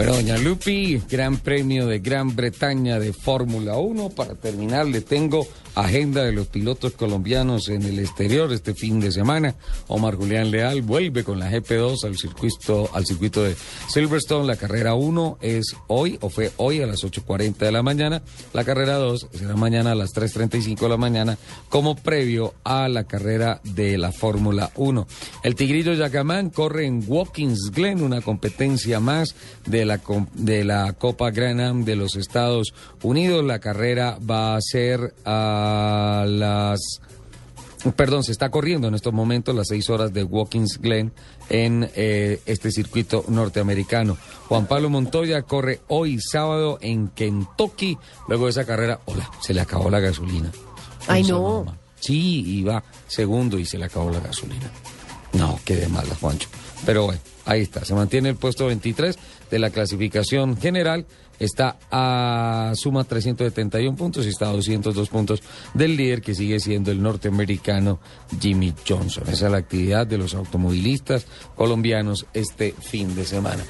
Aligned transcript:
Bueno, 0.00 0.14
doña 0.14 0.38
Lupi, 0.38 0.98
Gran 1.10 1.36
Premio 1.36 1.86
de 1.86 1.98
Gran 1.98 2.34
Bretaña 2.34 2.98
de 2.98 3.12
Fórmula 3.12 3.76
1. 3.76 4.08
Para 4.08 4.34
terminar, 4.34 4.86
le 4.86 5.02
tengo 5.02 5.46
agenda 5.74 6.24
de 6.24 6.32
los 6.32 6.46
pilotos 6.46 6.92
colombianos 6.92 7.68
en 7.68 7.82
el 7.82 7.98
exterior 7.98 8.52
este 8.52 8.74
fin 8.74 9.00
de 9.00 9.12
semana. 9.12 9.54
Omar 9.88 10.16
Julián 10.16 10.50
Leal 10.50 10.82
vuelve 10.82 11.22
con 11.22 11.38
la 11.38 11.50
GP2 11.50 12.04
al 12.04 12.16
circuito, 12.16 12.90
al 12.92 13.06
circuito 13.06 13.42
de 13.42 13.54
Silverstone. 13.88 14.46
La 14.46 14.56
carrera 14.56 14.94
1 14.94 15.38
es 15.40 15.76
hoy, 15.86 16.18
o 16.22 16.30
fue 16.30 16.50
hoy 16.56 16.80
a 16.80 16.86
las 16.86 17.04
8.40 17.04 17.56
de 17.58 17.72
la 17.72 17.82
mañana. 17.82 18.22
La 18.52 18.64
carrera 18.64 18.96
2 18.96 19.28
será 19.32 19.54
mañana 19.54 19.92
a 19.92 19.94
las 19.94 20.14
3.35 20.14 20.80
de 20.80 20.88
la 20.88 20.96
mañana, 20.96 21.38
como 21.68 21.94
previo 21.94 22.54
a 22.64 22.88
la 22.88 23.04
carrera 23.04 23.60
de 23.64 23.98
la 23.98 24.12
Fórmula 24.12 24.70
1. 24.76 25.06
El 25.44 25.54
Tigrillo 25.54 25.92
Yacamán 25.92 26.50
corre 26.50 26.86
en 26.86 27.04
Watkins 27.06 27.70
Glen, 27.72 28.02
una 28.02 28.20
competencia 28.22 28.98
más 28.98 29.34
de 29.66 29.84
la, 29.84 29.89
de 30.34 30.64
la 30.64 30.92
Copa 30.92 31.30
Granham 31.30 31.84
de 31.84 31.96
los 31.96 32.16
Estados 32.16 32.72
Unidos. 33.02 33.44
La 33.44 33.58
carrera 33.58 34.18
va 34.18 34.56
a 34.56 34.60
ser 34.60 35.14
a 35.24 36.24
las... 36.28 37.00
Perdón, 37.96 38.22
se 38.24 38.32
está 38.32 38.50
corriendo 38.50 38.88
en 38.88 38.94
estos 38.94 39.14
momentos 39.14 39.54
las 39.54 39.68
seis 39.68 39.88
horas 39.88 40.12
de 40.12 40.22
Watkins 40.22 40.78
Glen 40.82 41.12
en 41.48 41.90
eh, 41.94 42.40
este 42.44 42.70
circuito 42.70 43.24
norteamericano. 43.28 44.18
Juan 44.48 44.66
Pablo 44.66 44.90
Montoya 44.90 45.42
corre 45.42 45.80
hoy 45.88 46.18
sábado 46.20 46.78
en 46.82 47.08
Kentucky. 47.08 47.96
Luego 48.28 48.44
de 48.44 48.50
esa 48.50 48.66
carrera, 48.66 49.00
hola, 49.06 49.30
se 49.40 49.54
le 49.54 49.62
acabó 49.62 49.88
la 49.88 50.00
gasolina. 50.00 50.52
Ay, 51.08 51.22
no. 51.24 51.64
Sí, 51.98 52.58
iba 52.58 52.82
segundo 53.06 53.58
y 53.58 53.64
se 53.64 53.78
le 53.78 53.86
acabó 53.86 54.10
la 54.10 54.20
gasolina. 54.20 54.70
No, 55.32 55.58
qué 55.64 55.76
de 55.76 55.88
mala, 55.88 56.14
Juancho. 56.20 56.48
Pero 56.84 57.06
bueno, 57.06 57.20
ahí 57.50 57.62
está. 57.62 57.84
Se 57.84 57.94
mantiene 57.94 58.28
el 58.28 58.36
puesto 58.36 58.66
23 58.66 59.18
de 59.50 59.58
la 59.58 59.70
clasificación 59.70 60.56
general. 60.56 61.06
Está 61.40 61.78
a 61.90 62.72
suma 62.74 63.04
371 63.04 63.96
puntos 63.96 64.26
y 64.26 64.28
está 64.28 64.48
a 64.48 64.52
202 64.52 65.08
puntos 65.08 65.42
del 65.74 65.96
líder 65.96 66.20
que 66.20 66.34
sigue 66.34 66.60
siendo 66.60 66.90
el 66.90 67.02
norteamericano 67.02 67.98
Jimmy 68.40 68.74
Johnson. 68.86 69.24
Esa 69.26 69.46
es 69.46 69.52
la 69.52 69.58
actividad 69.58 70.06
de 70.06 70.18
los 70.18 70.34
automovilistas 70.34 71.26
colombianos 71.56 72.26
este 72.34 72.72
fin 72.72 73.14
de 73.16 73.24
semana. 73.24 73.64